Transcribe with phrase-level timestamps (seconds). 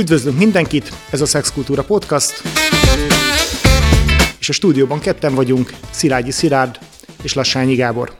[0.00, 2.42] Üdvözlünk mindenkit, ez a Szexkultúra Podcast,
[4.38, 6.78] és a stúdióban ketten vagyunk, Szilágyi Szilárd
[7.22, 8.16] és Lassányi Gábor.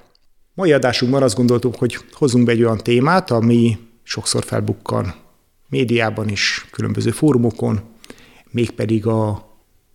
[0.54, 5.14] Mai adásunkban azt gondoltuk, hogy hozzunk be egy olyan témát, ami sokszor felbukkan
[5.68, 7.80] médiában is, különböző fórumokon,
[8.50, 9.50] mégpedig a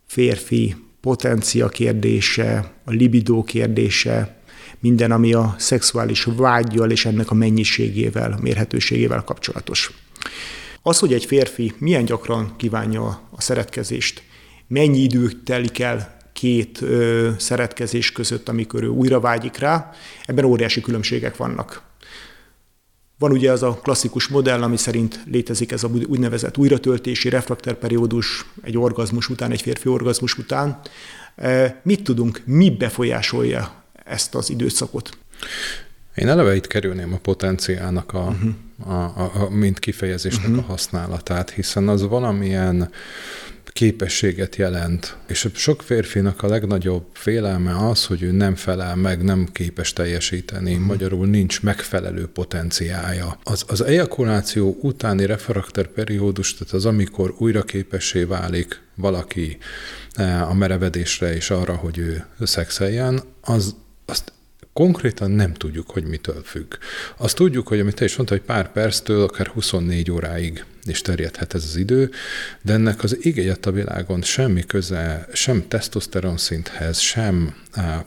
[0.06, 4.40] férfi potencia kérdése, a libidó kérdése,
[4.78, 9.92] minden, ami a szexuális vágyjal és ennek a mennyiségével, a mérhetőségével kapcsolatos.
[10.86, 14.22] Az, hogy egy férfi milyen gyakran kívánja a szeretkezést,
[14.66, 19.90] mennyi idő telik el két ö, szeretkezés között, amikor ő újra vágyik rá,
[20.24, 21.82] ebben óriási különbségek vannak.
[23.18, 28.78] Van ugye az a klasszikus modell, ami szerint létezik ez a úgynevezett újratöltési refrakterperiódus egy
[28.78, 30.80] orgazmus után, egy férfi orgazmus után.
[31.82, 35.18] Mit tudunk, mi befolyásolja ezt az időszakot?
[36.16, 38.94] Én eleve itt kerülném a potenciálnak a, uh-huh.
[38.94, 40.64] a, a, a mint kifejezésnek uh-huh.
[40.64, 42.90] a használatát, hiszen az valamilyen
[43.72, 45.16] képességet jelent.
[45.26, 50.72] És sok férfinak a legnagyobb félelme az, hogy ő nem felel meg, nem képes teljesíteni,
[50.72, 50.86] uh-huh.
[50.86, 53.38] magyarul nincs megfelelő potenciája.
[53.42, 59.58] Az, az ejakuláció utáni refrakter periódus, tehát az, amikor újra képessé válik valaki
[60.12, 63.74] eh, a merevedésre és arra, hogy ő szexeljen, az,
[64.06, 64.32] azt
[64.76, 66.74] konkrétan nem tudjuk, hogy mitől függ.
[67.16, 71.54] Azt tudjuk, hogy amit te is mondtad, hogy pár perctől akár 24 óráig is terjedhet
[71.54, 72.10] ez az idő,
[72.62, 77.54] de ennek az ég a világon semmi köze, sem tesztoszteron szinthez, sem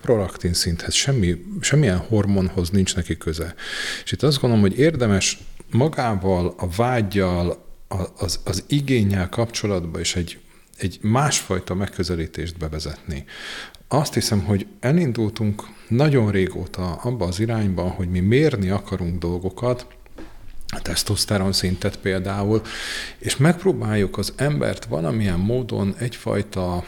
[0.02, 3.56] prolaktin szinthez, semmi, semmilyen hormonhoz nincs neki köze.
[4.04, 5.38] És itt azt gondolom, hogy érdemes
[5.72, 7.66] magával, a vágyjal,
[8.18, 10.40] az, az igényel kapcsolatban is egy,
[10.78, 13.26] egy másfajta megközelítést bevezetni.
[13.92, 19.88] Azt hiszem, hogy elindultunk nagyon régóta abba az irányba, hogy mi mérni akarunk dolgokat,
[20.68, 22.62] a tesztoszteron szintet például,
[23.18, 26.84] és megpróbáljuk az embert valamilyen módon egyfajta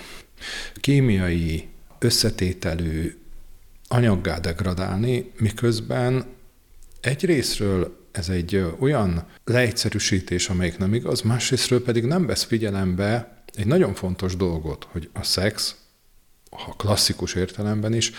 [0.76, 3.18] kémiai összetételű
[3.88, 6.26] anyaggá degradálni, miközben
[7.02, 13.94] egyrésztről ez egy olyan leegyszerűsítés, amelyik nem igaz, másrésztről pedig nem vesz figyelembe egy nagyon
[13.94, 15.76] fontos dolgot, hogy a szex,
[16.58, 18.12] ha klasszikus értelemben is,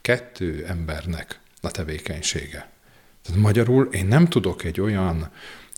[0.00, 2.70] kettő embernek a tevékenysége.
[3.22, 5.30] Tehát magyarul én nem tudok egy olyan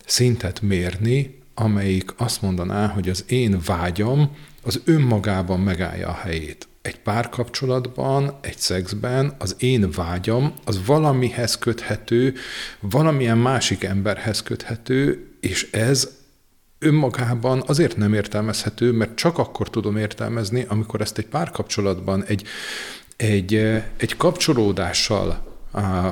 [0.05, 6.67] szintet mérni, amelyik azt mondaná, hogy az én vágyam az önmagában megállja a helyét.
[6.81, 12.33] Egy párkapcsolatban, egy szexben az én vágyam az valamihez köthető,
[12.79, 16.09] valamilyen másik emberhez köthető, és ez
[16.83, 22.43] önmagában azért nem értelmezhető, mert csak akkor tudom értelmezni, amikor ezt egy párkapcsolatban, egy,
[23.15, 23.53] egy,
[23.97, 25.51] egy kapcsolódással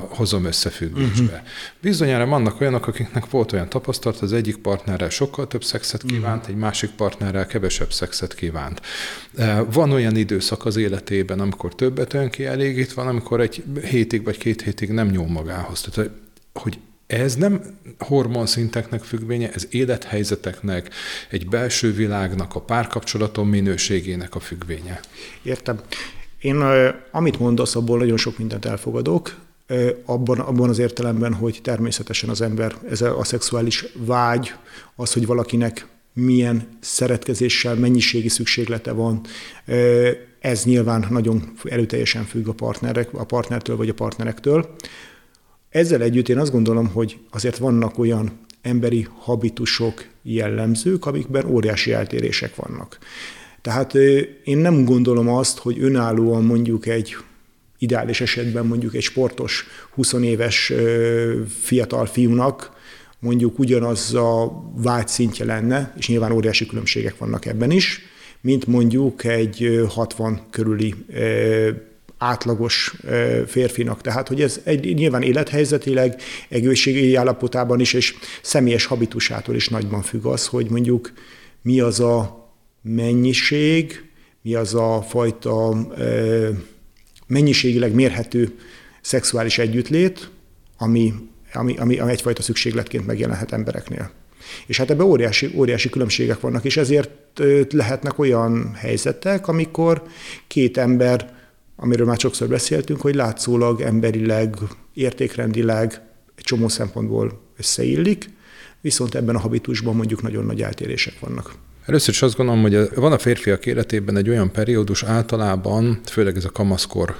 [0.08, 1.22] hozom összefüggésbe.
[1.22, 1.48] Uh-huh.
[1.80, 6.54] Bizonyára vannak olyanok, akiknek volt olyan tapasztalat, az egyik partnerrel sokkal több szexet kívánt, uh-huh.
[6.54, 8.80] egy másik partnerrel kevesebb szexet kívánt.
[9.72, 14.90] Van olyan időszak az életében, amikor többet önkielégít, van, amikor egy hétig vagy két hétig
[14.90, 15.80] nem nyúl magához.
[15.80, 16.10] Tehát,
[16.52, 16.78] hogy
[17.18, 17.62] ez nem
[17.98, 20.90] hormonszinteknek függvénye, ez élethelyzeteknek,
[21.30, 25.00] egy belső világnak, a párkapcsolatom minőségének a függvénye.
[25.42, 25.80] Értem.
[26.40, 26.64] Én,
[27.10, 29.36] amit mondasz, abból nagyon sok mindent elfogadok,
[30.04, 34.52] abban, abban az értelemben, hogy természetesen az ember, ez a szexuális vágy,
[34.94, 39.20] az, hogy valakinek milyen szeretkezéssel, mennyiségi szükséglete van,
[40.40, 44.74] ez nyilván nagyon erőteljesen függ a, partnerek, a partnertől vagy a partnerektől.
[45.72, 52.56] Ezzel együtt én azt gondolom, hogy azért vannak olyan emberi habitusok, jellemzők, amikben óriási eltérések
[52.56, 52.98] vannak.
[53.60, 53.94] Tehát
[54.44, 57.16] én nem gondolom azt, hogy önállóan mondjuk egy
[57.78, 60.72] ideális esetben mondjuk egy sportos 20 éves
[61.60, 62.72] fiatal fiúnak
[63.18, 68.00] mondjuk ugyanaz a vágyszintje lenne, és nyilván óriási különbségek vannak ebben is,
[68.40, 70.94] mint mondjuk egy 60 körüli
[72.22, 72.94] átlagos
[73.46, 74.00] férfinak.
[74.00, 80.24] Tehát, hogy ez egy, nyilván élethelyzetileg, egészségügyi állapotában is, és személyes habitusától is nagyban függ
[80.24, 81.12] az, hogy mondjuk
[81.62, 82.48] mi az a
[82.82, 84.10] mennyiség,
[84.42, 85.76] mi az a fajta
[87.26, 88.58] mennyiségileg mérhető
[89.00, 90.30] szexuális együttlét,
[90.78, 91.14] ami,
[91.52, 94.10] ami, ami, ami egyfajta szükségletként megjelenhet embereknél.
[94.66, 97.10] És hát ebben óriási, óriási különbségek vannak, és ezért
[97.70, 100.02] lehetnek olyan helyzetek, amikor
[100.46, 101.41] két ember,
[101.76, 104.56] amiről már sokszor beszéltünk, hogy látszólag emberileg,
[104.94, 106.00] értékrendileg
[106.34, 108.30] egy csomó szempontból összeillik,
[108.80, 111.54] viszont ebben a habitusban mondjuk nagyon nagy eltérések vannak.
[111.86, 116.44] Először is azt gondolom, hogy van a férfiak életében egy olyan periódus általában, főleg ez
[116.44, 117.16] a kamaszkor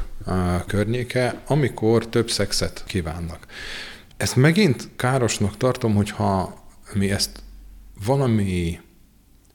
[0.67, 3.47] környéke, amikor több szexet kívánnak.
[4.17, 6.65] Ezt megint károsnak tartom, hogyha
[6.95, 7.43] mi ezt
[8.07, 8.81] valami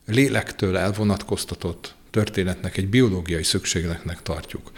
[0.06, 4.72] lélektől elvonatkoztatott történetnek, egy biológiai szükségletnek tartjuk.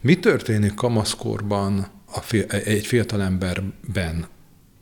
[0.00, 4.26] Mi történik kamaszkorban a fi- egy fiatalemberben?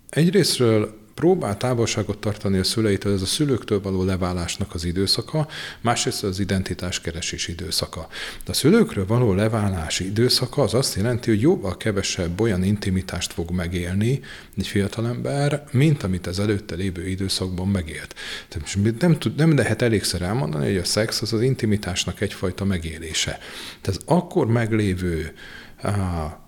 [0.09, 5.49] Egyrésztről próbál távolságot tartani a szüleitől, ez a szülőktől való leválásnak az időszaka,
[5.81, 8.09] másrészt az identitás keresés időszaka.
[8.45, 13.51] De a szülőkről való leválási időszaka az azt jelenti, hogy jóval kevesebb olyan intimitást fog
[13.51, 14.21] megélni
[14.57, 18.15] egy fiatalember, mint amit az előtte lévő időszakban megélt.
[18.49, 23.39] Tehát nem, tud, nem lehet elégszer elmondani, hogy a szex az az intimitásnak egyfajta megélése.
[23.81, 25.33] Tehát az akkor meglévő
[25.77, 26.39] á,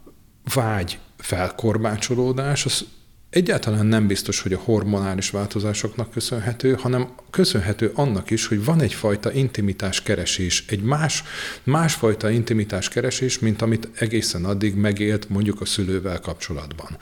[0.55, 2.87] vágy felkorbácsolódás, az
[3.31, 9.33] egyáltalán nem biztos, hogy a hormonális változásoknak köszönhető, hanem köszönhető annak is, hogy van egyfajta
[9.33, 11.23] intimitás keresés, egy más,
[11.63, 16.99] másfajta intimitás keresés, mint amit egészen addig megélt mondjuk a szülővel kapcsolatban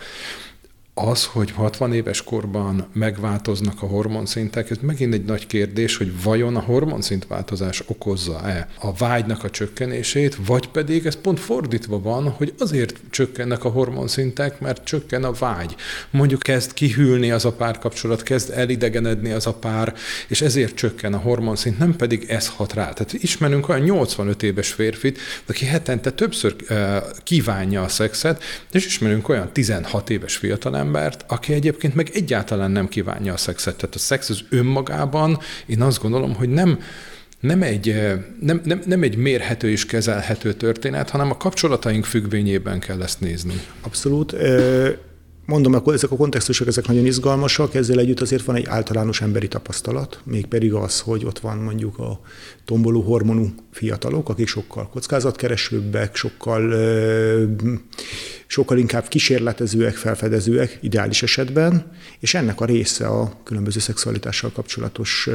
[0.99, 6.57] az, hogy 60 éves korban megváltoznak a hormonszintek, ez megint egy nagy kérdés, hogy vajon
[6.57, 13.01] a hormonszintváltozás okozza-e a vágynak a csökkenését, vagy pedig ez pont fordítva van, hogy azért
[13.11, 15.75] csökkennek a hormonszintek, mert csökken a vágy.
[16.11, 19.95] Mondjuk kezd kihűlni az a párkapcsolat, kezd elidegenedni az a pár,
[20.29, 22.93] és ezért csökken a hormonszint, nem pedig ez hat rá.
[22.93, 29.29] Tehát ismerünk olyan 85 éves férfit, aki hetente többször uh, kívánja a szexet, és ismerünk
[29.29, 33.77] olyan 16 éves fiatalember, embert, aki egyébként meg egyáltalán nem kívánja a szexet.
[33.77, 36.79] Tehát a szex az önmagában, én azt gondolom, hogy nem,
[37.41, 37.95] nem egy,
[38.41, 43.61] nem, nem, nem egy mérhető és kezelhető történet, hanem a kapcsolataink függvényében kell ezt nézni.
[43.81, 44.35] Abszolút.
[45.47, 49.49] Mondom, akkor ezek a kontextusok ezek nagyon izgalmasak, ezzel együtt azért van egy általános emberi
[49.49, 52.21] tapasztalat, mégpedig az, hogy ott van mondjuk a
[52.65, 56.75] tomboló hormonú fiatalok, akik sokkal kockázatkeresőbbek, sokkal,
[58.47, 65.29] sokkal inkább kísérletezőek, felfedezőek ideális esetben, és ennek a része a különböző szexualitással kapcsolatos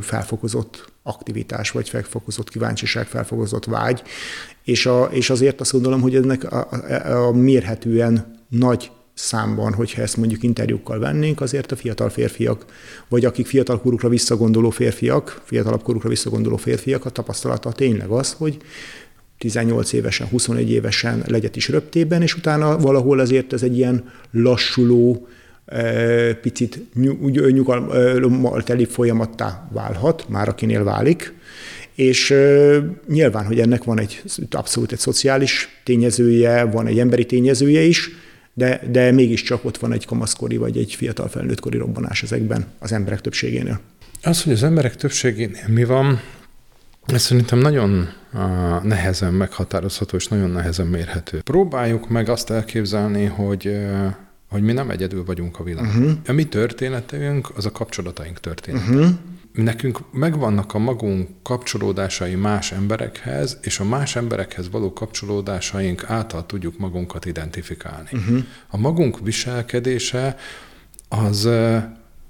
[0.00, 4.02] felfokozott aktivitás, vagy felfokozott kíváncsiság, felfokozott vágy,
[4.64, 10.02] és, a, és azért azt gondolom, hogy ennek a, a, a mérhetően nagy számban, hogyha
[10.02, 12.64] ezt mondjuk interjúkkal vennénk, azért a fiatal férfiak,
[13.08, 18.56] vagy akik fiatal korukra visszagondoló férfiak, fiatalabb korukra visszagondoló férfiak, a tapasztalata tényleg az, hogy
[19.38, 25.28] 18 évesen, 21 évesen legyet is röptében, és utána valahol azért ez egy ilyen lassuló,
[25.66, 26.80] e, picit
[27.52, 31.34] nyugalommal teli folyamattá válhat, már akinél válik,
[31.94, 32.34] és
[33.08, 38.10] nyilván, hogy ennek van egy abszolút egy szociális tényezője, van egy emberi tényezője is,
[38.58, 43.20] de, de mégiscsak ott van egy kamaszkori vagy egy fiatal felnőttkori robbanás ezekben az emberek
[43.20, 43.80] többségénél.
[44.22, 46.20] Az, hogy az emberek többségénél mi van,
[47.06, 48.08] ez szerintem nagyon
[48.82, 51.40] nehezen meghatározható és nagyon nehezen mérhető.
[51.40, 53.78] Próbáljuk meg azt elképzelni, hogy
[54.48, 55.96] hogy mi nem egyedül vagyunk a világon.
[55.96, 56.10] Uh-huh.
[56.26, 58.90] A mi történetünk az a kapcsolataink története.
[58.90, 59.08] Uh-huh
[59.62, 66.78] nekünk megvannak a magunk kapcsolódásai más emberekhez, és a más emberekhez való kapcsolódásaink által tudjuk
[66.78, 68.08] magunkat identifikálni.
[68.12, 68.44] Uh-huh.
[68.68, 70.36] A magunk viselkedése
[71.08, 71.48] az,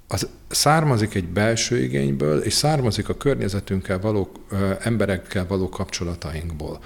[0.09, 4.33] az származik egy belső igényből, és származik a környezetünkkel való,
[4.79, 6.81] emberekkel való kapcsolatainkból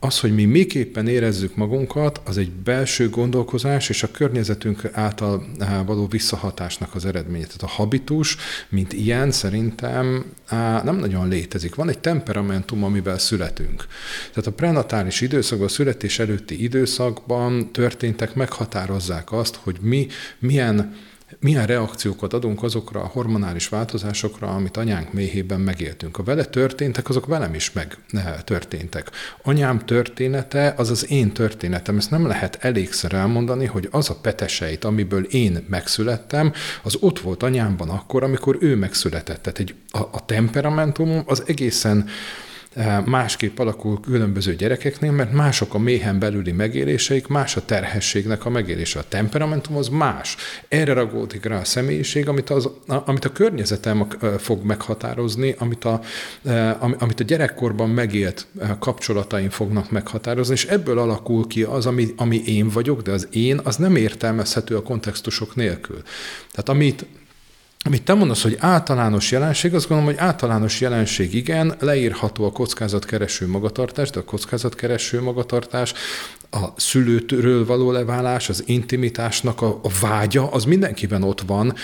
[0.00, 5.84] az, hogy mi miképpen érezzük magunkat, az egy belső gondolkozás és a környezetünk által eh,
[5.86, 7.44] való visszahatásnak az eredménye.
[7.44, 8.36] Tehát a habitus,
[8.68, 11.74] mint ilyen, szerintem eh, nem nagyon létezik.
[11.74, 13.86] Van egy temperamentum, amivel születünk.
[14.30, 20.06] Tehát a prenatális időszakban, a születés előtti időszakban történtek, meghatározzák azt, hogy mi
[20.38, 20.94] milyen
[21.40, 26.18] milyen reakciókat adunk azokra a hormonális változásokra, amit anyánk méhében megéltünk.
[26.18, 27.96] A vele történtek, azok velem is meg
[28.44, 29.10] történtek.
[29.42, 31.96] Anyám története az az én történetem.
[31.96, 37.42] Ezt nem lehet elégszer elmondani, hogy az a peteseit, amiből én megszülettem, az ott volt
[37.42, 39.42] anyámban akkor, amikor ő megszületett.
[39.42, 42.08] Tehát egy, a, a temperamentum az egészen
[43.04, 48.98] másképp alakul különböző gyerekeknél, mert mások a méhen belüli megéléseik, más a terhességnek a megélése.
[48.98, 50.36] A temperamentum az más.
[50.68, 56.00] Erre ragódik rá a személyiség, amit, az, amit a környezetem eh, fog meghatározni, amit a,
[56.44, 58.46] eh, amit a gyerekkorban megélt
[58.78, 63.60] kapcsolataim fognak meghatározni, és ebből alakul ki az, ami, ami én vagyok, de az én,
[63.64, 66.02] az nem értelmezhető a kontextusok nélkül.
[66.50, 67.06] Tehát amit
[67.84, 73.46] amit te mondasz, hogy általános jelenség, azt gondolom, hogy általános jelenség igen, leírható a kockázatkereső
[73.46, 75.94] magatartás, de a kockázatkereső magatartás,
[76.50, 81.74] a szülőtől való leválás, az intimitásnak a, a vágya, az mindenkiben ott van,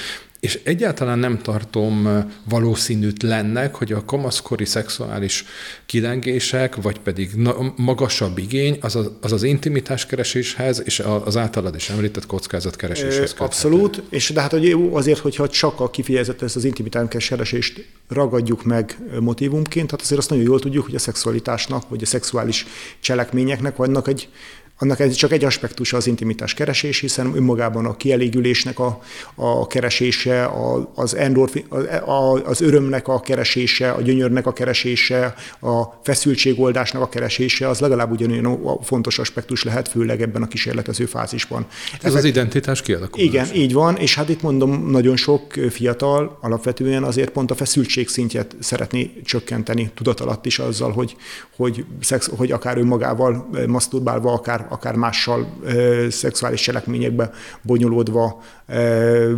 [0.45, 5.45] és egyáltalán nem tartom valószínűtlennek, hogy a kamaszkori szexuális
[5.87, 7.31] kilengések, vagy pedig
[7.77, 13.35] magasabb igény az az, az, az intimitás kereséshez és az általad is említett kockázat kereséshez
[13.39, 18.65] Abszolút, és de hát hogy azért, hogyha csak a kifejezett ezt az intimitás keresést ragadjuk
[18.65, 22.67] meg motivumként, hát azért azt nagyon jól tudjuk, hogy a szexualitásnak, vagy a szexuális
[23.01, 24.29] cselekményeknek vannak egy
[24.79, 29.01] annak ez csak egy aspektusa az intimitás keresés, hiszen önmagában a kielégülésnek a,
[29.35, 31.65] a keresése, a, az, endorfin,
[32.05, 38.11] a, az örömnek a keresése, a gyönyörnek a keresése, a feszültségoldásnak a keresése, az legalább
[38.11, 41.67] ugyanolyan fontos aspektus lehet, főleg ebben a kísérletező fázisban.
[41.93, 43.31] Ez Ezek, az identitás kialakulása.
[43.31, 48.09] Igen, így van, és hát itt mondom, nagyon sok fiatal alapvetően azért pont a feszültség
[48.09, 51.17] szintjét szeretné csökkenteni tudat alatt is azzal, hogy,
[51.57, 57.31] hogy, szex, hogy akár önmagával maszturbálva, akár akár, mással ö, szexuális cselekményekbe
[57.63, 59.33] bonyolódva ö,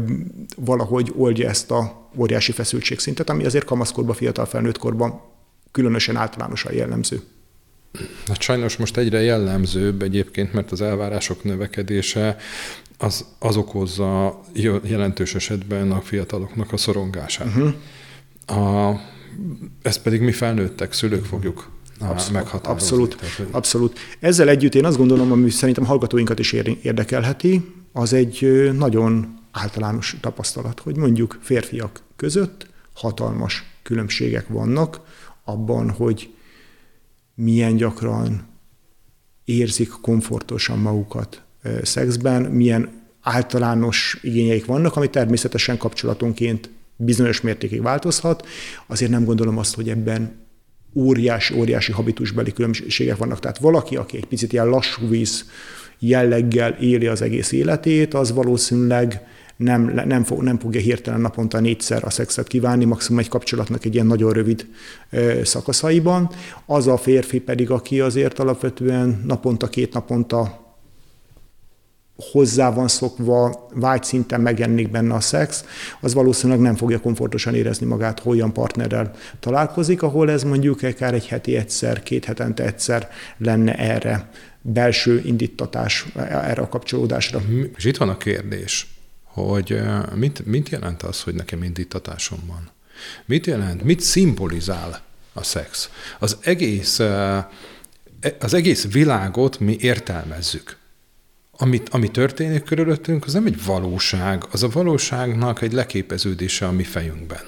[0.57, 5.21] valahogy oldja ezt a óriási feszültségszintet, ami azért kamaszkorban, fiatal felnőttkorban
[5.73, 7.21] különösen általánosan jellemző.
[8.27, 12.37] Hát sajnos most egyre jellemzőbb egyébként, mert az elvárások növekedése
[12.99, 14.41] az, az okozza
[14.83, 17.47] jelentős esetben a fiataloknak a szorongását.
[17.47, 17.75] Uh-huh.
[18.47, 19.01] A,
[19.83, 23.99] ezt pedig mi felnőttek, szülők fogjuk Abszolút, abszolút, tehát, abszolút.
[24.21, 30.81] Ezzel együtt én azt gondolom, ami szerintem hallgatóinkat is érdekelheti, az egy nagyon általános tapasztalat,
[30.81, 35.01] hogy mondjuk férfiak között hatalmas különbségek vannak
[35.45, 36.35] abban, hogy
[37.35, 38.47] milyen gyakran
[39.45, 41.43] érzik komfortosan magukat
[41.83, 48.47] szexben, milyen általános igényeik vannak, ami természetesen kapcsolatonként bizonyos mértékig változhat.
[48.87, 50.46] Azért nem gondolom azt, hogy ebben
[50.97, 53.39] óriási, óriási habitusbeli különbségek vannak.
[53.41, 55.45] Tehát valaki, aki egy picit ilyen lassú víz
[55.99, 59.21] jelleggel éli az egész életét, az valószínűleg
[59.57, 63.95] nem, nem, fog, nem fogja hirtelen naponta négyszer a szexet kívánni, maximum egy kapcsolatnak egy
[63.95, 64.67] ilyen nagyon rövid
[65.11, 66.31] ö, szakaszaiban.
[66.67, 70.66] Az a férfi pedig, aki azért alapvetően naponta, két naponta
[72.17, 75.65] hozzá van szokva, vágyszinten megjelenik benne a szex,
[76.01, 81.15] az valószínűleg nem fogja komfortosan érezni magát, hogy olyan partnerrel találkozik, ahol ez mondjuk akár
[81.15, 84.31] egy heti egyszer, két hetente egyszer lenne erre
[84.63, 87.43] belső indítatás, erre a kapcsolódásra.
[87.77, 88.87] És itt van a kérdés,
[89.25, 89.81] hogy
[90.15, 92.71] mit, mit jelent az, hogy nekem indítatásom van?
[93.25, 95.01] Mit jelent, mit szimbolizál
[95.33, 95.91] a szex?
[96.19, 96.99] Az egész,
[98.39, 100.77] az egész világot mi értelmezzük
[101.57, 106.83] amit, ami történik körülöttünk, az nem egy valóság, az a valóságnak egy leképeződése a mi
[106.83, 107.43] fejünkben.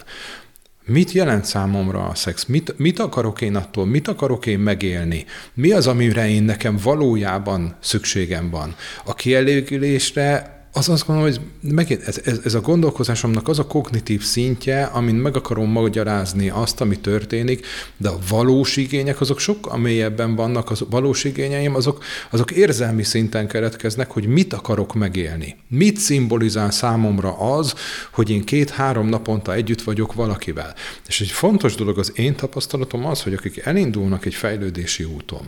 [0.84, 2.44] Mit jelent számomra a szex?
[2.44, 3.86] Mit, mit akarok én attól?
[3.86, 5.24] Mit akarok én megélni?
[5.54, 8.74] Mi az, amire én nekem valójában szükségem van?
[9.04, 14.22] A kielégülésre az azt gondolom, hogy megint ez, ez, ez a gondolkozásomnak az a kognitív
[14.22, 17.66] szintje, amin meg akarom magyarázni azt, ami történik,
[17.96, 23.48] de a valós igények azok sokkal mélyebben vannak, az valós igényeim azok, azok érzelmi szinten
[23.48, 25.56] keretkeznek, hogy mit akarok megélni.
[25.68, 27.74] Mit szimbolizál számomra az,
[28.12, 30.74] hogy én két-három naponta együtt vagyok valakivel.
[31.06, 35.46] És egy fontos dolog az én tapasztalatom az, hogy akik elindulnak egy fejlődési úton,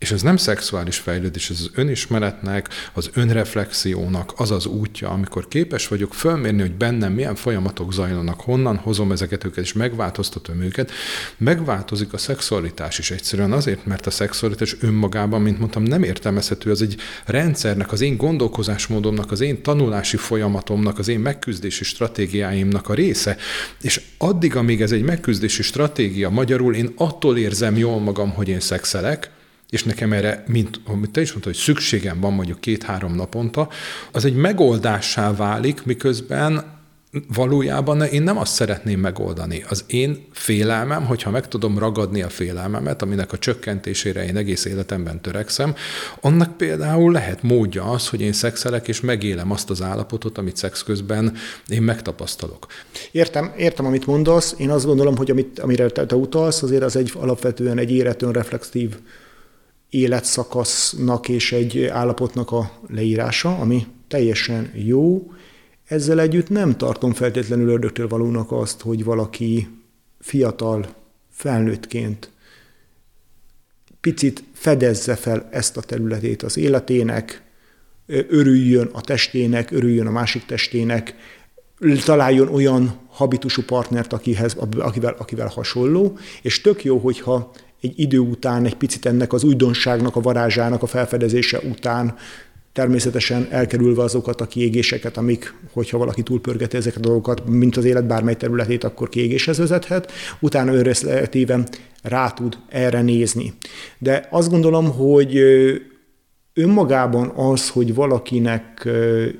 [0.00, 5.88] és ez nem szexuális fejlődés, ez az önismeretnek, az önreflexiónak az az útja, amikor képes
[5.88, 10.90] vagyok fölmérni, hogy bennem milyen folyamatok zajlanak, honnan hozom ezeket őket, és megváltoztatom őket.
[11.36, 16.82] Megváltozik a szexualitás is egyszerűen azért, mert a szexualitás önmagában, mint mondtam, nem értelmezhető, az
[16.82, 23.36] egy rendszernek, az én gondolkozásmódomnak, az én tanulási folyamatomnak, az én megküzdési stratégiáimnak a része.
[23.80, 28.60] És addig, amíg ez egy megküzdési stratégia, magyarul én attól érzem jól magam, hogy én
[28.60, 29.30] szexelek,
[29.70, 33.68] és nekem erre, mint amit te is mondtad, hogy szükségem van mondjuk két-három naponta,
[34.12, 36.78] az egy megoldássá válik, miközben
[37.34, 39.64] valójában én nem azt szeretném megoldani.
[39.68, 45.20] Az én félelmem, hogyha meg tudom ragadni a félelmemet, aminek a csökkentésére én egész életemben
[45.20, 45.74] törekszem,
[46.20, 50.82] annak például lehet módja az, hogy én szexelek és megélem azt az állapotot, amit szex
[50.82, 51.36] közben
[51.68, 52.66] én megtapasztalok.
[53.10, 54.54] Értem, értem, amit mondasz.
[54.58, 58.32] Én azt gondolom, hogy amit, amire te, te utalsz, azért az egy alapvetően egy éretön
[58.32, 58.96] reflexív
[59.90, 65.32] életszakasznak és egy állapotnak a leírása, ami teljesen jó.
[65.84, 69.68] Ezzel együtt nem tartom feltétlenül ördögtől valónak azt, hogy valaki
[70.20, 70.86] fiatal,
[71.30, 72.30] felnőttként
[74.00, 77.42] picit fedezze fel ezt a területét az életének,
[78.06, 81.14] örüljön a testének, örüljön a másik testének,
[82.04, 88.64] találjon olyan habitusú partnert, akihez, akivel, akivel hasonló, és tök jó, hogyha egy idő után,
[88.64, 92.14] egy picit ennek az újdonságnak, a varázsának a felfedezése után
[92.72, 98.06] természetesen elkerülve azokat a kiégéseket, amik, hogyha valaki túlpörgeti ezeket a dolgokat, mint az élet
[98.06, 101.68] bármely területét, akkor kiégéshez vezethet, utána önreflektíven
[102.02, 103.52] rá tud erre nézni.
[103.98, 105.36] De azt gondolom, hogy
[106.54, 108.88] önmagában az, hogy valakinek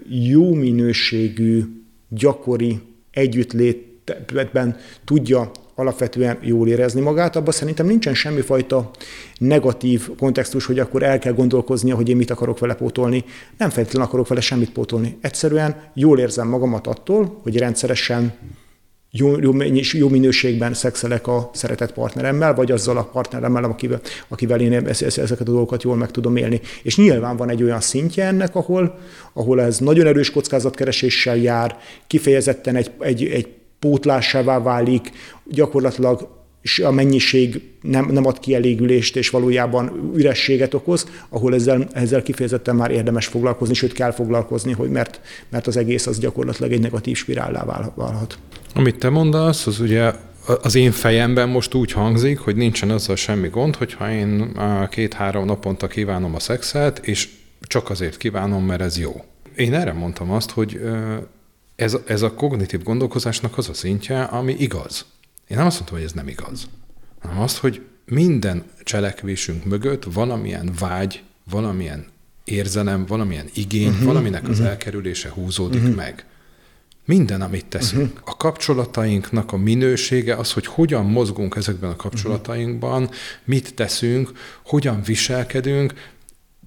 [0.08, 1.64] jó minőségű,
[2.08, 2.80] gyakori
[3.10, 8.90] együttlétben tudja alapvetően jól érezni magát, abban szerintem nincsen semmifajta
[9.38, 13.24] negatív kontextus, hogy akkor el kell gondolkoznia, hogy én mit akarok vele pótolni.
[13.58, 15.18] Nem feltétlenül akarok vele semmit pótolni.
[15.20, 18.32] Egyszerűen jól érzem magamat attól, hogy rendszeresen
[19.12, 19.52] jó, jó,
[19.92, 25.44] jó minőségben szexelek a szeretett partneremmel, vagy azzal a partneremmel, akivel, akivel én ezeket a
[25.44, 26.60] dolgokat jól meg tudom élni.
[26.82, 28.98] És nyilván van egy olyan szintje ennek, ahol,
[29.32, 33.48] ahol ez nagyon erős kockázatkereséssel jár, kifejezetten egy, egy, egy
[33.80, 35.10] pótlásává válik,
[35.44, 36.38] gyakorlatilag
[36.82, 42.90] a mennyiség nem, nem ad kielégülést, és valójában ürességet okoz, ahol ezzel, ezzel kifejezetten már
[42.90, 47.64] érdemes foglalkozni, sőt kell foglalkozni, hogy mert, mert az egész az gyakorlatilag egy negatív spirállá
[47.94, 48.38] válhat.
[48.74, 50.12] Amit te mondasz, az ugye
[50.62, 54.58] az én fejemben most úgy hangzik, hogy nincsen azzal semmi gond, hogyha én
[54.90, 57.28] két-három naponta kívánom a szexet, és
[57.60, 59.24] csak azért kívánom, mert ez jó.
[59.56, 60.80] Én erre mondtam azt, hogy
[61.80, 65.04] ez, ez a kognitív gondolkozásnak az a szintje, ami igaz.
[65.48, 66.68] Én nem azt mondtam, hogy ez nem igaz,
[67.20, 72.06] hanem azt, hogy minden cselekvésünk mögött valamilyen vágy, valamilyen
[72.44, 74.54] érzelem, valamilyen igény, uh-huh, valaminek uh-huh.
[74.54, 74.68] az mhm.
[74.68, 75.96] elkerülése húzódik uh-huh.
[75.96, 76.24] meg.
[77.04, 78.12] Minden, amit teszünk.
[78.12, 78.28] Uh-huh.
[78.28, 83.10] A kapcsolatainknak a minősége az, hogy hogyan mozgunk ezekben a kapcsolatainkban,
[83.44, 84.32] mit teszünk,
[84.64, 85.94] hogyan viselkedünk,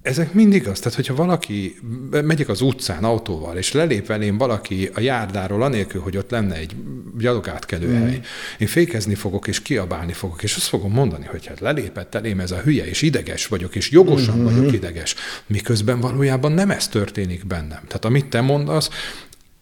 [0.04, 1.76] ezek mindig az, tehát hogyha valaki,
[2.10, 6.76] megyek az utcán autóval, és lelép elém valaki a járdáról, anélkül, hogy ott lenne egy
[7.18, 8.02] gyalogátkelő mm.
[8.02, 8.20] hely,
[8.58, 12.50] én fékezni fogok, és kiabálni fogok, és azt fogom mondani, hogy hát lelépett elém ez
[12.50, 14.44] a hülye, és ideges vagyok, és jogosan mm-hmm.
[14.44, 15.14] vagyok ideges,
[15.46, 17.80] miközben valójában nem ez történik bennem.
[17.86, 18.88] Tehát amit te mondasz,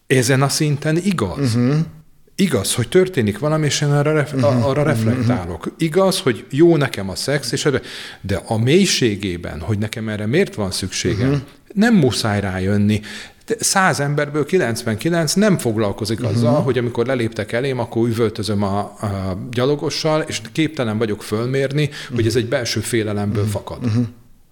[0.07, 1.55] ezen a szinten igaz.
[1.55, 1.79] Mm-hmm.
[2.35, 4.67] Igaz, hogy történik valami, és én arra, ref, uh-huh.
[4.67, 5.73] arra reflektálok.
[5.77, 7.81] Igaz, hogy jó nekem a szex, és erre,
[8.21, 11.43] de a mélységében, hogy nekem erre miért van szükségem, uh-huh.
[11.73, 13.01] nem muszáj rájönni.
[13.59, 16.35] Száz emberből 99 nem foglalkozik uh-huh.
[16.35, 22.15] azzal, hogy amikor leléptek elém, akkor üvöltözöm a, a gyalogossal, és képtelen vagyok fölmérni, uh-huh.
[22.15, 23.61] hogy ez egy belső félelemből uh-huh.
[23.61, 23.85] fakad.
[23.85, 24.05] Uh-huh.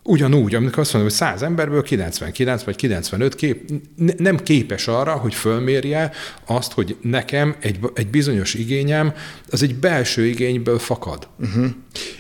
[0.04, 3.72] Ugyanúgy, amikor azt mondom, hogy 100 emberből 99 vagy 95 kép,
[4.18, 6.12] nem képes arra, hogy fölmérje
[6.46, 9.14] azt, hogy nekem egy, egy bizonyos igényem,
[9.50, 11.28] az egy belső igényből fakad.
[11.40, 11.66] Uh-huh.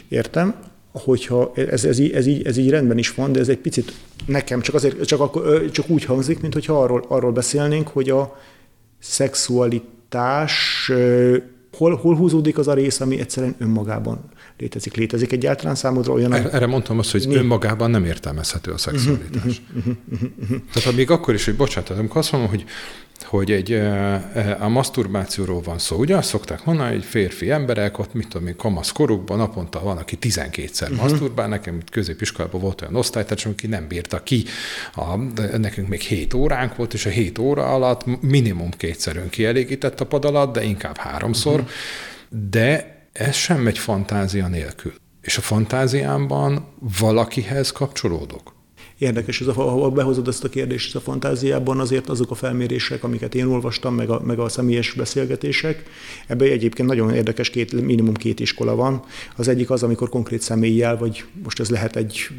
[0.07, 0.55] Értem,
[0.91, 3.93] hogyha ez, ez, így, ez, így, ez így rendben is van, de ez egy picit
[4.25, 8.39] nekem csak, azért, csak, akkor, csak úgy hangzik, mint hogyha arról, arról beszélnénk, hogy a
[8.99, 10.91] szexualitás
[11.77, 14.19] hol, hol húzódik az a rész, ami egyszerűen önmagában
[14.57, 14.95] létezik.
[14.95, 16.33] Létezik egyáltalán számodra olyan...
[16.33, 17.35] Erre mondtam azt, hogy mi?
[17.35, 19.61] önmagában nem értelmezhető a szexualitás.
[20.73, 22.65] Tehát még akkor is, hogy bocsánat, amikor azt mondom, hogy
[23.31, 23.71] hogy egy,
[24.59, 25.95] a maszturbációról van szó.
[25.97, 29.97] Ugye azt szokták mondani, hogy férfi emberek, ott mit tudom én, kamasz korukban naponta van,
[29.97, 30.97] aki 12-szer uh-huh.
[30.97, 34.43] maszturbál, nekem középiskolában volt olyan osztálytársam, aki nem bírta ki,
[34.95, 35.15] a,
[35.57, 40.25] nekünk még 7 óránk volt, és a 7 óra alatt minimum kétszer önkielégített a pad
[40.25, 41.69] alatt, de inkább háromszor, uh-huh.
[42.49, 44.93] de ez sem megy fantázia nélkül.
[45.21, 46.67] És a fantáziámban
[46.99, 48.59] valakihez kapcsolódok.
[49.01, 53.35] Érdekes, ez a, ha behozod ezt a kérdést a fantáziában, azért azok a felmérések, amiket
[53.35, 55.83] én olvastam, meg a, meg a személyes beszélgetések,
[56.27, 59.03] ebben egyébként nagyon érdekes, két, minimum két iskola van.
[59.35, 62.29] Az egyik az, amikor konkrét személlyel, vagy most ez lehet egy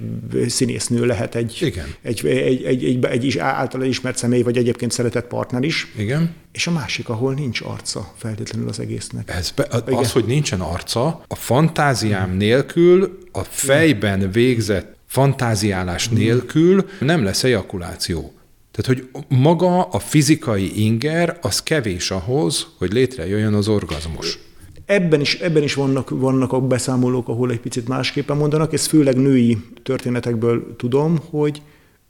[0.46, 1.86] színésznő, lehet egy, Igen.
[2.02, 5.92] egy, egy, egy, egy, egy, egy általán ismert személy, vagy egyébként szeretett partner is.
[5.96, 6.34] Igen.
[6.52, 9.30] És a másik, ahol nincs arca feltétlenül az egésznek.
[9.30, 16.84] Ez be, az, az, hogy nincsen arca, a fantáziám nélkül a fejben végzett fantáziálás nélkül
[17.00, 18.32] nem lesz ejakuláció.
[18.70, 24.38] Tehát, hogy maga a fizikai inger, az kevés ahhoz, hogy létrejöjjön az orgazmus.
[24.86, 28.72] Ebben is, ebben is vannak, vannak a beszámolók, ahol egy picit másképpen mondanak.
[28.72, 31.62] Ez főleg női történetekből tudom, hogy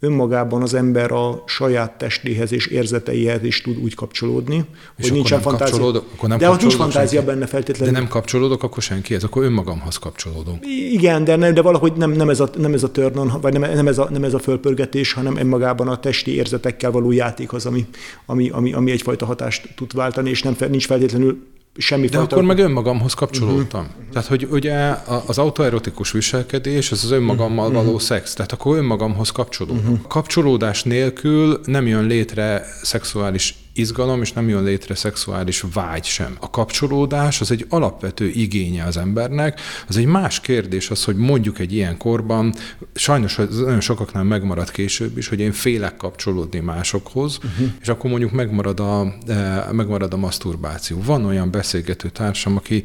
[0.04, 4.64] önmagában az ember a saját testéhez és érzeteihez is tud úgy kapcsolódni,
[4.96, 5.86] és hogy nincsen fantázia.
[5.86, 7.34] Akkor nem de ott nincs fantázia senki.
[7.34, 7.94] benne feltétlenül.
[7.94, 10.58] De nem kapcsolódok, akkor senki, ez akkor önmagamhoz kapcsolódom.
[10.90, 13.74] Igen, de, nem, de valahogy nem, nem, ez a, nem ez a turn vagy nem,
[13.74, 17.66] nem, ez a, nem ez a fölpörgetés, hanem önmagában a testi érzetekkel való játék az,
[17.66, 17.86] ami,
[18.26, 22.58] ami, ami, ami egyfajta hatást tud váltani, és nem, nincs feltétlenül semmi De akkor meg
[22.58, 23.80] önmagamhoz kapcsolódtam.
[23.80, 24.10] Uh-huh.
[24.12, 24.94] Tehát, hogy ugye
[25.26, 27.84] az autoerotikus viselkedés, az az önmagammal uh-huh.
[27.84, 28.34] való szex.
[28.34, 29.78] Tehát akkor önmagamhoz kapcsolódom.
[29.78, 29.98] Uh-huh.
[30.08, 36.36] Kapcsolódás nélkül nem jön létre szexuális izgalom, és nem jön létre szexuális vágy sem.
[36.40, 41.58] A kapcsolódás az egy alapvető igénye az embernek, az egy más kérdés az, hogy mondjuk
[41.58, 42.54] egy ilyen korban,
[42.94, 47.68] sajnos ez nagyon sokaknál megmarad később is, hogy én félek kapcsolódni másokhoz, uh-huh.
[47.80, 51.02] és akkor mondjuk megmarad a, eh, megmarad a maszturbáció.
[51.04, 52.82] Van olyan beszélgető társam, aki,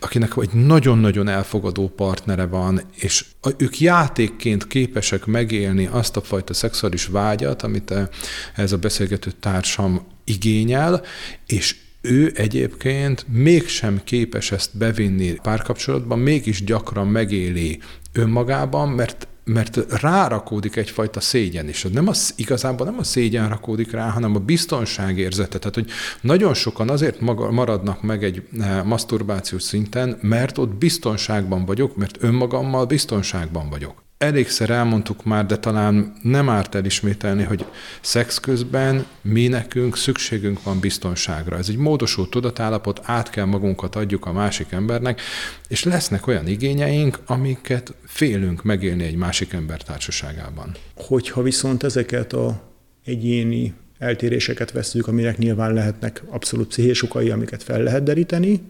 [0.00, 3.24] akinek egy nagyon-nagyon elfogadó partnere van, és
[3.56, 8.06] ők játékként képesek megélni azt a fajta szexuális vágyat, amit eh,
[8.54, 11.02] ez a beszélgető társam igényel,
[11.46, 17.80] és ő egyébként mégsem képes ezt bevinni párkapcsolatban, mégis gyakran megéli
[18.12, 24.08] önmagában, mert mert rárakódik egyfajta szégyen, és nem az, igazából nem a szégyen rakódik rá,
[24.08, 25.58] hanem a biztonságérzete.
[25.58, 31.96] Tehát, hogy nagyon sokan azért maradnak meg egy eh, maszturbációs szinten, mert ott biztonságban vagyok,
[31.96, 34.07] mert önmagammal biztonságban vagyok.
[34.18, 37.64] Elégszer elmondtuk már, de talán nem árt elismételni, hogy
[38.00, 41.56] szex közben mi nekünk szükségünk van biztonságra.
[41.56, 45.20] Ez egy módosult tudatállapot, át kell magunkat adjuk a másik embernek,
[45.68, 50.74] és lesznek olyan igényeink, amiket félünk megélni egy másik ember társaságában.
[50.94, 52.62] Hogyha viszont ezeket a
[53.04, 58.60] egyéni eltéréseket veszünk, aminek nyilván lehetnek abszolút pszichés okai, amiket fel lehet deríteni,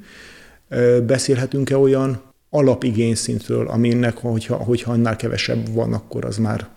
[1.06, 6.68] beszélhetünk-e olyan alapigényszintről, aminek, hogyha, hogyha annál kevesebb van, akkor az már,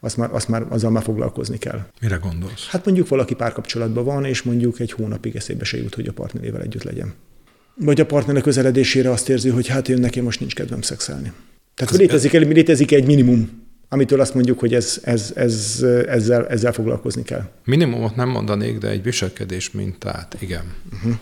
[0.00, 1.86] az már, az már, azzal már foglalkozni kell.
[2.00, 2.68] Mire gondolsz?
[2.68, 6.62] Hát mondjuk valaki párkapcsolatban van, és mondjuk egy hónapig eszébe se jut, hogy a partnerével
[6.62, 7.14] együtt legyen.
[7.74, 11.32] Vagy a partnernek közeledésére azt érzi, hogy hát én nekem most nincs kedvem szexelni.
[11.74, 12.42] Tehát ez létezik, ez...
[12.42, 17.48] létezik egy minimum, amitől azt mondjuk, hogy ez, ez, ez, ezzel, ezzel foglalkozni kell.
[17.64, 20.74] Minimumot nem mondanék, de egy viselkedés mintát, igen.
[20.92, 21.14] Uh-huh.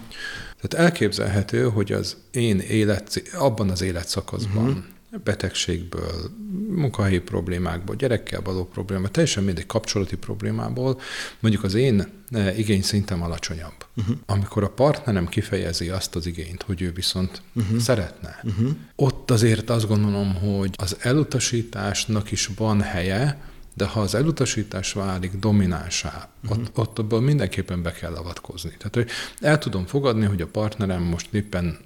[0.61, 5.21] Tehát elképzelhető, hogy az én élet, abban az életszakaszban, uh-huh.
[5.25, 6.31] betegségből,
[6.69, 11.01] munkahelyi problémákból, gyerekkel való probléma, teljesen mindegy kapcsolati problémából,
[11.41, 13.87] mondjuk az én e, igényszintem alacsonyabb.
[13.97, 14.17] Uh-huh.
[14.27, 17.79] Amikor a partnerem kifejezi azt az igényt, hogy ő viszont uh-huh.
[17.79, 18.71] szeretne, uh-huh.
[18.97, 23.41] ott azért azt gondolom, hogy az elutasításnak is van helye,
[23.77, 26.59] de ha az elutasítás válik dominánsá, uh-huh.
[26.59, 28.71] ott, ott abban mindenképpen be kell avatkozni.
[28.79, 29.09] Tehát, hogy
[29.41, 31.79] el tudom fogadni, hogy a partnerem most éppen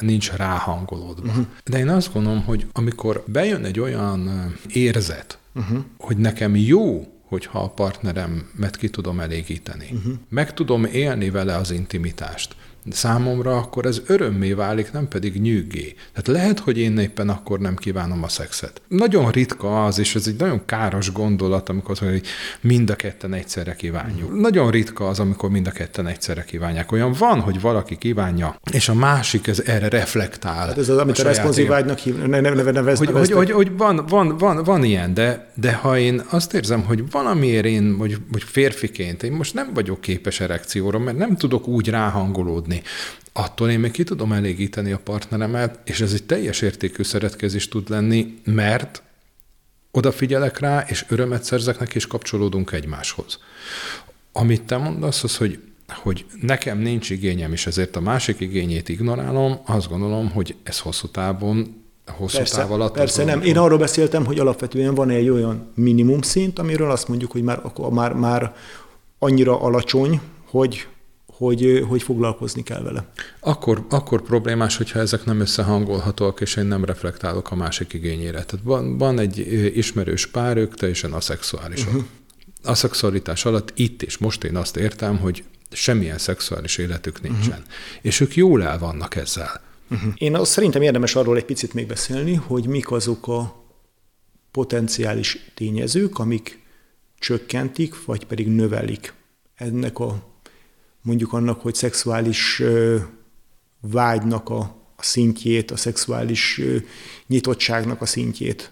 [0.00, 1.28] nincs ráhangolódva.
[1.28, 1.46] Uh-huh.
[1.64, 5.78] De én azt gondolom, hogy amikor bejön egy olyan érzet, uh-huh.
[5.98, 10.12] hogy nekem jó, hogyha a partneremet ki tudom elégíteni, uh-huh.
[10.28, 12.56] meg tudom élni vele az intimitást,
[12.90, 15.94] számomra, akkor ez örömmé válik, nem pedig nyűgé.
[16.12, 18.80] Tehát lehet, hogy én éppen akkor nem kívánom a szexet.
[18.88, 22.22] Nagyon ritka az, és ez egy nagyon káros gondolat, amikor az, hogy
[22.60, 24.32] mind a ketten egyszerre kívánjuk.
[24.32, 24.40] Mm.
[24.40, 26.92] Nagyon ritka az, amikor mind a ketten egyszerre kívánják.
[26.92, 30.66] Olyan van, hogy valaki kívánja, és a másik ez erre reflektál.
[30.66, 33.76] Hát ez az, amit a, a responsív vágynak hív, ne, ne, hogy, hogy, hogy, hogy,
[33.76, 38.16] van, van, van, van ilyen, de, de ha én azt érzem, hogy valamiért én, vagy,
[38.32, 42.67] vagy férfiként, én most nem vagyok képes erekcióra, mert nem tudok úgy ráhangolódni,
[43.32, 47.90] attól én még ki tudom elégíteni a partneremet, és ez egy teljes értékű szeretkezés tud
[47.90, 49.02] lenni, mert
[49.90, 53.38] odafigyelek rá, és örömet szerzek neki, és kapcsolódunk egymáshoz.
[54.32, 55.58] Amit te mondasz, az, hogy
[55.94, 61.08] hogy nekem nincs igényem, és ezért a másik igényét ignorálom, azt gondolom, hogy ez hosszú
[61.08, 62.92] távon hosszú persze, táv alatt.
[62.92, 63.42] Persze nem.
[63.42, 67.60] Én arról beszéltem, hogy alapvetően van egy olyan minimum szint, amiről azt mondjuk, hogy már,
[67.90, 68.54] már, már
[69.18, 70.86] annyira alacsony, hogy
[71.38, 73.12] hogy, hogy foglalkozni kell vele.
[73.40, 78.44] Akkor, akkor problémás, hogyha ezek nem összehangolhatóak, és én nem reflektálok a másik igényére.
[78.44, 79.38] Tehát van, van egy
[79.76, 81.88] ismerős pár, ők teljesen aszexuálisok.
[81.88, 82.04] Uh-huh.
[82.62, 87.58] A szexualitás alatt itt és most én azt értem, hogy semmilyen szexuális életük nincsen.
[87.58, 87.64] Uh-huh.
[88.00, 89.60] És ők jól el vannak ezzel.
[89.90, 90.12] Uh-huh.
[90.16, 93.64] Én azt szerintem érdemes arról egy picit még beszélni, hogy mik azok a
[94.50, 96.62] potenciális tényezők, amik
[97.18, 99.12] csökkentik, vagy pedig növelik
[99.54, 100.26] ennek a
[101.08, 102.62] mondjuk annak, hogy szexuális
[103.80, 104.58] vágynak a,
[104.96, 106.60] a szintjét, a szexuális
[107.26, 108.70] nyitottságnak a szintjét.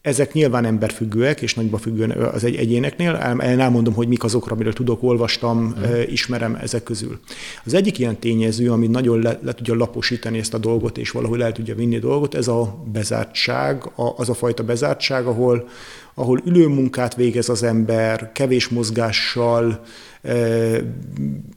[0.00, 3.14] Ezek nyilván emberfüggőek, és nagyba függően az egy egyéneknél.
[3.14, 6.00] El, elmondom, hogy mik azokra, amiről tudok, olvastam, mm.
[6.06, 7.20] ismerem ezek közül.
[7.64, 11.38] Az egyik ilyen tényező, ami nagyon le, le tudja laposítani ezt a dolgot, és valahogy
[11.38, 15.68] le tudja vinni a dolgot, ez a bezártság, az a fajta bezártság, ahol,
[16.14, 19.84] ahol ülőmunkát végez az ember, kevés mozgással,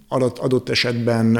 [0.07, 1.39] adott, adott esetben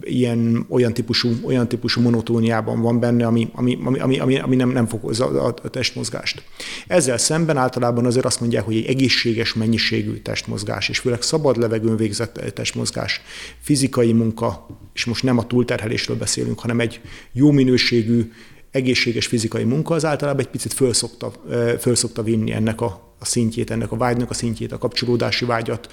[0.00, 4.86] ilyen, olyan, típusú, olyan típusú monotóniában van benne, ami, ami, ami, ami, ami nem, nem
[4.86, 6.42] fokozza a, testmozgást.
[6.86, 11.96] Ezzel szemben általában azért azt mondják, hogy egy egészséges mennyiségű testmozgás, és főleg szabad levegőn
[11.96, 13.20] végzett testmozgás,
[13.60, 17.00] fizikai munka, és most nem a túlterhelésről beszélünk, hanem egy
[17.32, 18.32] jó minőségű
[18.70, 21.32] egészséges fizikai munka az általában egy picit föl szokta,
[21.78, 25.92] föl szokta vinni ennek a, a szintjét, ennek a vágynak a szintjét, a kapcsolódási vágyat,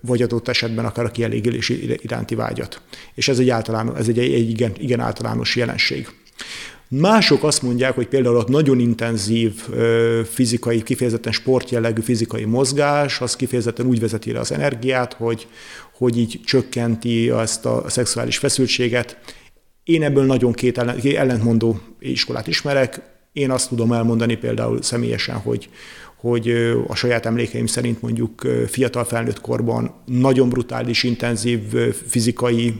[0.00, 2.80] vagy adott esetben akár a kielégülési iránti vágyat.
[3.14, 6.08] És ez egy, általán, ez egy, egy igen, igen általános jelenség.
[6.88, 9.52] Mások azt mondják, hogy például ott nagyon intenzív
[10.30, 15.46] fizikai, kifejezetten sportjellegű fizikai mozgás, az kifejezetten úgy vezeti le az energiát, hogy,
[15.94, 19.18] hogy így csökkenti ezt a szexuális feszültséget.
[19.84, 20.78] Én ebből nagyon két
[21.16, 23.00] ellentmondó iskolát ismerek.
[23.32, 25.68] Én azt tudom elmondani például személyesen, hogy,
[26.16, 26.48] hogy
[26.86, 31.60] a saját emlékeim szerint mondjuk fiatal felnőtt korban nagyon brutális, intenzív
[32.06, 32.74] fizikai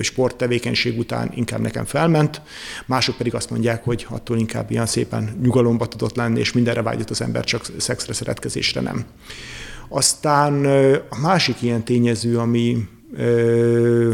[0.00, 2.40] sporttevékenység után inkább nekem felment,
[2.86, 7.10] mások pedig azt mondják, hogy attól inkább ilyen szépen nyugalomba tudott lenni, és mindenre vágyott
[7.10, 9.04] az ember, csak szexre, szeretkezésre nem.
[9.88, 10.64] Aztán
[11.08, 12.76] a másik ilyen tényező, ami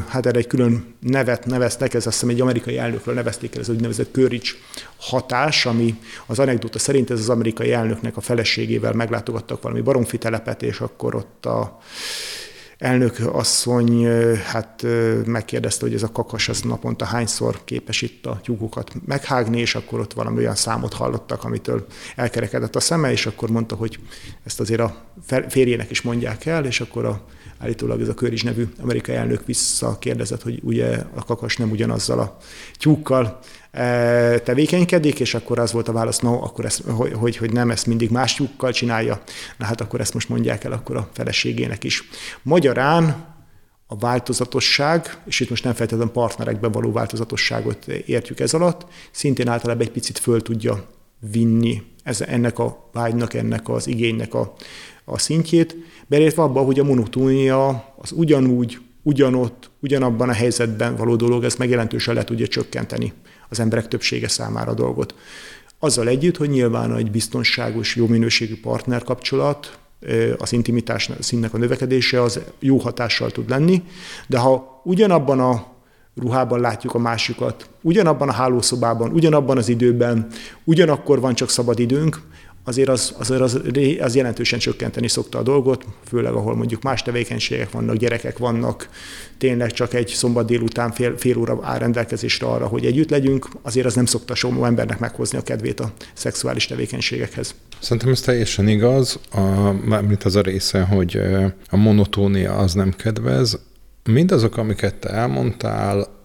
[0.09, 3.69] hát erre egy külön nevet neveztek, ez azt hiszem egy amerikai elnökről nevezték el, ez
[3.69, 4.57] úgynevezett Körics
[4.97, 10.63] hatás, ami az anekdóta szerint ez az amerikai elnöknek a feleségével meglátogattak valami baromfi telepet,
[10.63, 11.79] és akkor ott a
[12.79, 14.07] elnök asszony
[14.45, 14.87] hát
[15.25, 20.01] megkérdezte, hogy ez a kakas az naponta hányszor képes itt a tyúkokat meghágni, és akkor
[20.01, 23.99] ott valami olyan számot hallottak, amitől elkerekedett a szeme, és akkor mondta, hogy
[24.45, 24.97] ezt azért a
[25.49, 27.25] férjének is mondják el, és akkor a
[27.59, 32.37] állítólag ez a Körizs nevű amerikai elnök visszakérdezett, hogy ugye a kakas nem ugyanazzal a
[32.79, 33.39] tyúkkal
[33.71, 37.87] e, tevékenykedik, és akkor az volt a válasz, no, akkor ezt, hogy, hogy nem, ezt
[37.87, 39.23] mindig más tyúkkal csinálja,
[39.59, 42.09] na hát akkor ezt most mondják el akkor a feleségének is.
[42.43, 43.33] Magyarán
[43.87, 49.87] a változatosság, és itt most nem feltétlenül partnerekben való változatosságot értjük ez alatt, szintén általában
[49.87, 50.85] egy picit föl tudja
[51.31, 54.55] vinni ez, ennek a vágynak, ennek az igénynek a,
[55.05, 61.45] a szintjét, belépve abba, hogy a monotónia az ugyanúgy, ugyanott, ugyanabban a helyzetben való dolog,
[61.45, 63.13] ez meg jelentősen le tudja csökkenteni
[63.49, 65.15] az emberek többsége számára a dolgot.
[65.79, 69.79] Azzal együtt, hogy nyilván egy biztonságos, jó minőségű partnerkapcsolat,
[70.39, 73.83] az intimitás színnek a növekedése az jó hatással tud lenni,
[74.27, 75.74] de ha ugyanabban a
[76.17, 80.27] ruhában látjuk a másikat, ugyanabban a hálószobában, ugyanabban az időben,
[80.65, 82.21] ugyanakkor van csak szabad időnk,
[82.65, 83.61] azért az, azért az,
[84.01, 88.89] az jelentősen csökkenteni szokta a dolgot, főleg ahol mondjuk más tevékenységek vannak, gyerekek vannak,
[89.39, 93.87] tényleg csak egy szombat délután fél, fél óra áll rendelkezésre arra, hogy együtt legyünk, azért
[93.87, 97.55] az nem szokta sok embernek meghozni a kedvét a szexuális tevékenységekhez.
[97.81, 101.21] Szerintem ez teljesen igaz, a, mint az a része, hogy
[101.71, 103.59] a monotónia az nem kedvez.
[104.11, 106.23] Mindazok, amiket te elmondtál,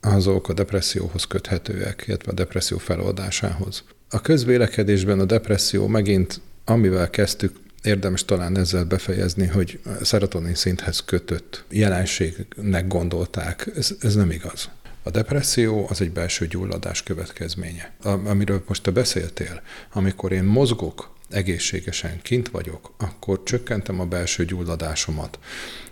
[0.00, 3.84] azok a depresszióhoz köthetőek, illetve a depresszió feloldásához.
[4.10, 11.64] A közvélekedésben a depresszió megint, amivel kezdtük, érdemes talán ezzel befejezni, hogy szerotonin szinthez kötött
[11.70, 13.70] jelenségnek gondolták.
[13.76, 14.70] Ez, ez nem igaz.
[15.02, 17.92] A depresszió az egy belső gyulladás következménye.
[18.02, 19.60] Amiről most te beszéltél,
[19.92, 25.38] amikor én mozgok, egészségesen kint vagyok, akkor csökkentem a belső gyulladásomat,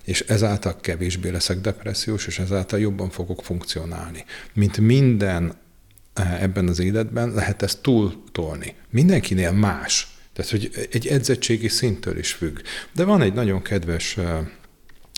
[0.05, 4.25] és ezáltal kevésbé leszek depressziós, és ezáltal jobban fogok funkcionálni.
[4.53, 5.63] Mint minden
[6.15, 8.75] Eh, ebben az életben lehet ezt túltolni.
[8.91, 10.09] Mindenkinél más.
[10.33, 12.59] Tehát, hogy egy edzettségi szinttől is függ.
[12.93, 14.39] De van egy nagyon kedves eh,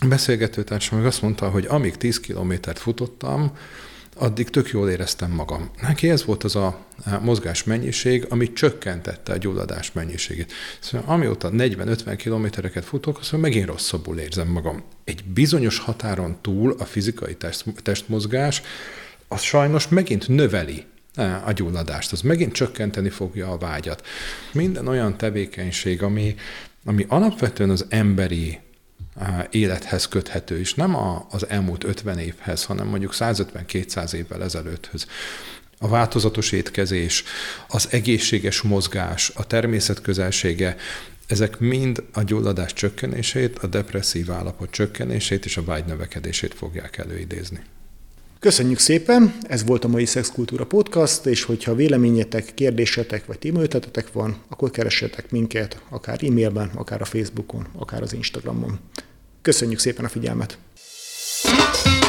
[0.08, 3.56] beszélgetőtársam, meg azt mondta, hogy amíg 10 kilométert futottam,
[4.18, 5.70] addig tök jól éreztem magam.
[5.80, 6.86] Neki ez volt az a
[7.20, 10.52] mozgás mennyiség, ami csökkentette a gyulladás mennyiségét.
[10.80, 14.82] Szóval amióta 40-50 kilométereket futok, azt megint rosszabbul érzem magam.
[15.04, 18.62] Egy bizonyos határon túl a fizikai test, testmozgás
[19.28, 24.06] az sajnos megint növeli eh, a gyulladást, az megint csökkenteni fogja a vágyat.
[24.52, 26.34] Minden olyan tevékenység, ami,
[26.84, 28.58] ami alapvetően az emberi
[29.50, 35.06] élethez köthető, és nem a, az elmúlt 50 évhez, hanem mondjuk 150-200 évvel ezelőtthöz.
[35.78, 37.24] A változatos étkezés,
[37.68, 40.76] az egészséges mozgás, a természet közelsége,
[41.26, 47.60] ezek mind a gyulladás csökkenését, a depresszív állapot csökkenését és a vágy növekedését fogják előidézni.
[48.38, 54.36] Köszönjük szépen, ez volt a mai Szexkultúra Podcast, és hogyha véleményetek, kérdésetek vagy témaötletetek van,
[54.48, 58.78] akkor keressetek minket akár e-mailben, akár a Facebookon, akár az Instagramon.
[59.42, 60.58] Köszönjük szépen a figyelmet!
[61.42, 62.05] thank you